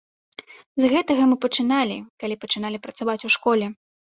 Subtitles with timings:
[0.83, 3.65] З гэтага мы пачыналі, калі пачыналі працаваць у школе.